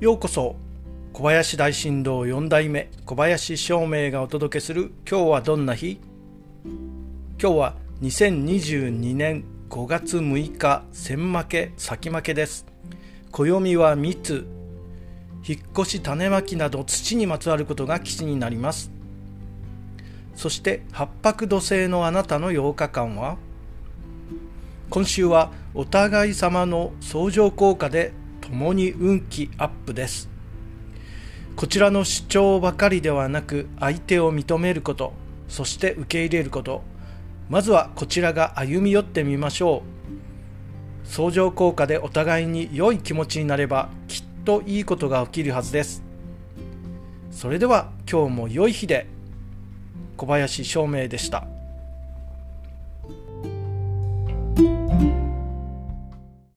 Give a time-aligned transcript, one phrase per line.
[0.00, 0.56] ようこそ
[1.12, 6.00] 小林大震動4代目小林照明がお届けする今日はどんな日？
[7.38, 12.64] 今日は2022年5月6日千負け先負けです。
[13.30, 14.46] 暦は密
[15.46, 18.90] 引っ越し種まきなど土にまつわることが基地になります。
[20.34, 23.36] そして八白土星のあなたの8日間は？
[24.88, 28.14] 今週はお互い様の相乗効果で
[28.50, 30.28] 共に運気アップです。
[31.54, 35.12] こちらの主張ばかりではなく相手を認めること
[35.48, 36.82] そして受け入れること。
[37.48, 39.82] まずはこちらが歩み寄ってみましょ
[41.04, 41.08] う。
[41.08, 46.02] 相乗効果でお互いに良い気持ちになればきっといいことが起きるはずです。
[47.30, 49.06] それでは今日も良い日で
[50.16, 51.59] 小林照明でした。